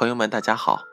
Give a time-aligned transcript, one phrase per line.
[0.00, 0.86] 朋友们，大家好！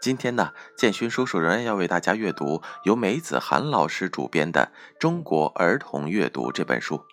[0.00, 4.70] 今天呢，建勋叔叔仍然要为大家阅读由梅子涵老师主编的
[5.00, 7.04] 《中国儿童阅读》这本书。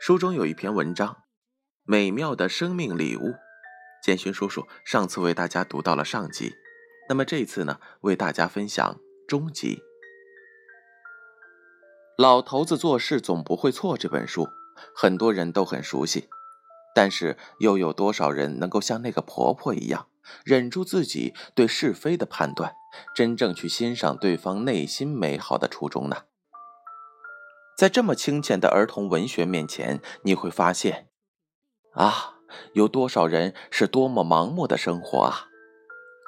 [0.00, 1.08] 书中有一篇文章
[1.84, 3.24] 《美妙的生命礼物》，
[4.02, 6.54] 建勋叔叔上次为大家读到了上集，
[7.10, 9.82] 那么这次呢，为大家分享中集。
[12.16, 14.48] 老头子做事总不会错这本书，
[14.96, 16.30] 很多人都很熟悉，
[16.94, 20.06] 但是又有多少人能够像那个婆婆一样？
[20.44, 22.72] 忍住自己对是非的判断，
[23.14, 26.24] 真正去欣赏对方内心美好的初衷呢？
[27.76, 31.08] 在这么清浅的儿童文学面前，你会发现，
[31.92, 32.38] 啊，
[32.72, 35.46] 有多少人是多么盲目的生活啊！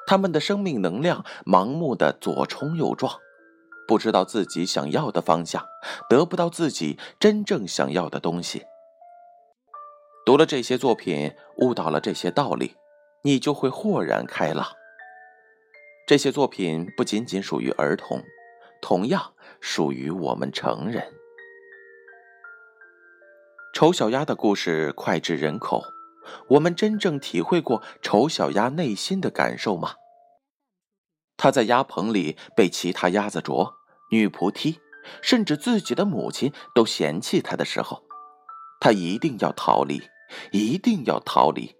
[0.07, 3.19] 他们的生命能量盲目的左冲右撞，
[3.87, 5.65] 不知道自己想要的方向，
[6.09, 8.63] 得不到自己真正想要的东西。
[10.25, 12.75] 读了这些作品，悟到了这些道理。
[13.23, 14.67] 你就会豁然开朗。
[16.07, 18.23] 这些作品不仅仅属于儿童，
[18.81, 21.13] 同样属于我们成人。
[23.73, 25.83] 丑小鸭的故事脍炙人口，
[26.49, 29.93] 我们真正体会过丑小鸭内心的感受吗？
[31.37, 33.73] 他在鸭棚里被其他鸭子啄、
[34.11, 34.79] 女仆踢，
[35.21, 38.03] 甚至自己的母亲都嫌弃他的时候，
[38.79, 40.01] 他一定要逃离，
[40.51, 41.73] 一定要逃离。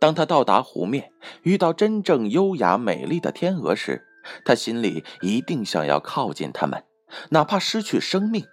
[0.00, 4.06] 当他到达湖面，遇到真正优雅美丽的天鹅时，
[4.44, 6.84] 他心里一定想要靠近它们，
[7.30, 8.44] 哪怕失去生命。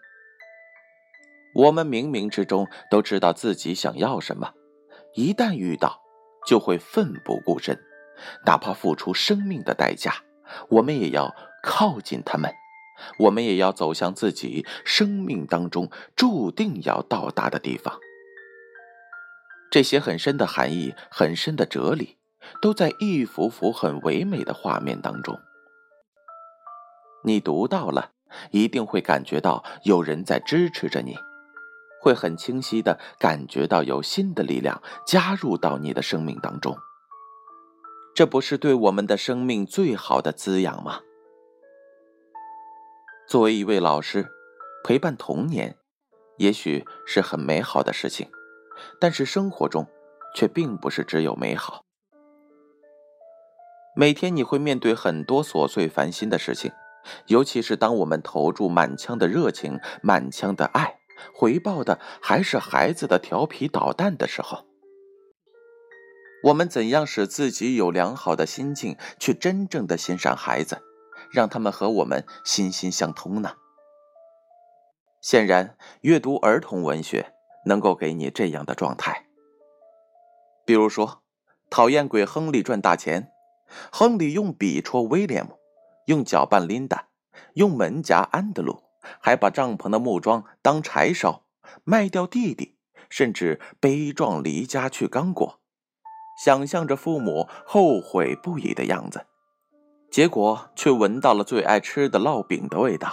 [1.53, 4.53] 我们冥冥之中都知道自己想要什么，
[5.13, 6.01] 一旦遇到，
[6.47, 7.79] 就会奋不顾身，
[8.45, 10.15] 哪怕付出生命的代价，
[10.69, 12.51] 我们也要靠近他们，
[13.19, 17.99] 我们也要走向自己生命当中注定要到达的地方。
[19.75, 22.15] 这些很深的含义、很深的哲理，
[22.61, 25.37] 都在一幅幅很唯美的画面当中。
[27.25, 28.11] 你读到了，
[28.51, 31.17] 一定会感觉到有人在支持着你，
[32.01, 36.77] 会很清晰的感觉到有新的力量加入到你的生命当中。
[38.15, 41.01] 这不是对我们的生命最好的滋养吗？
[43.27, 44.25] 作为一位老师，
[44.85, 45.75] 陪伴童年，
[46.37, 48.29] 也许是很美好的事情。
[48.99, 49.87] 但是生活中，
[50.35, 51.83] 却并不是只有美好。
[53.95, 56.71] 每天你会面对很多琐碎烦心的事情，
[57.27, 60.99] 尤其是当我们投注满腔的热情、满腔的爱，
[61.33, 64.65] 回报的还是孩子的调皮捣蛋的时候，
[66.43, 70.81] 我们怎样使自己有良好的心境，去真正的欣赏孩子，
[71.31, 73.53] 让他们和我们心心相通呢？
[75.21, 77.34] 显然，阅读儿童文学。
[77.65, 79.25] 能够给你这样的状态，
[80.65, 81.23] 比如说，
[81.69, 83.31] 讨厌鬼亨利赚大钱，
[83.91, 85.57] 亨利用笔戳威廉姆，
[86.05, 87.07] 用脚绊琳达，
[87.55, 88.83] 用门夹安德鲁，
[89.19, 91.43] 还把帐篷的木桩当柴烧，
[91.83, 92.77] 卖掉弟弟，
[93.09, 95.59] 甚至悲壮离家去刚果，
[96.43, 99.25] 想象着父母后悔不已的样子，
[100.11, 103.11] 结果却闻到了最爱吃的烙饼的味道，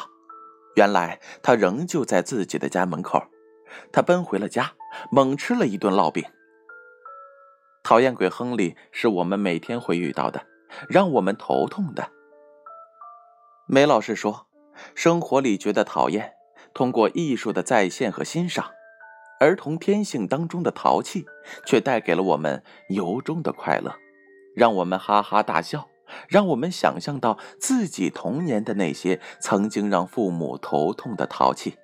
[0.76, 3.22] 原来他仍旧在自己的家门口。
[3.92, 4.72] 他奔回了家，
[5.10, 6.24] 猛吃了一顿烙饼。
[7.82, 10.46] 讨厌鬼亨利是我们每天会遇到的，
[10.88, 12.10] 让我们头痛的。
[13.66, 14.46] 梅老师说，
[14.94, 16.34] 生活里觉得讨厌，
[16.72, 18.70] 通过艺术的再现和欣赏，
[19.40, 21.26] 儿童天性当中的淘气，
[21.66, 23.96] 却带给了我们由衷的快乐，
[24.54, 25.88] 让我们哈哈大笑，
[26.28, 31.76] 让我们想象到自己童年的那些曾经让父母头痛的淘气。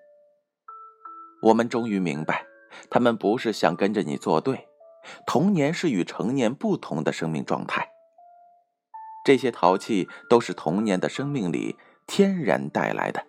[1.43, 2.45] 我们终于明白，
[2.91, 4.67] 他们不是想跟着你作对。
[5.27, 7.89] 童年是与成年不同的生命状态。
[9.25, 11.77] 这些淘气都是童年的生命里
[12.07, 13.25] 天然带来的。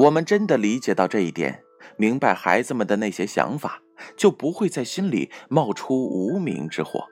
[0.00, 1.62] 我们真的理解到这一点，
[1.96, 3.80] 明白孩子们的那些想法，
[4.16, 7.04] 就不会在心里冒出无名之火，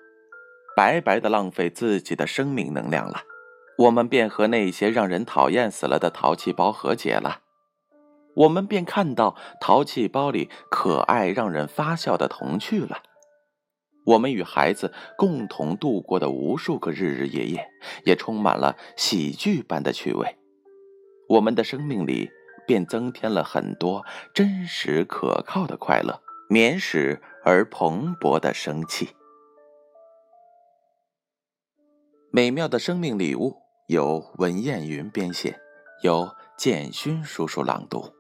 [0.77, 3.23] 白白的浪费自己的生命能量了。
[3.79, 7.43] 我们便和那些让人讨厌死了的淘气包和解了。
[8.37, 13.03] 我们便看到淘气包里可爱、让人发笑的童趣了。
[14.05, 17.69] 我们与孩子共同度过的无数个日日夜夜，
[18.05, 20.37] 也充满了喜剧般的趣味。
[21.29, 22.31] 我们的生命里
[22.67, 29.09] 便增添了很多真实可靠的快乐，绵实而蓬勃的生气。
[32.31, 33.57] 美妙的生命礼物
[33.89, 35.59] 由文艳云编写，
[36.03, 38.13] 由建勋叔叔朗读。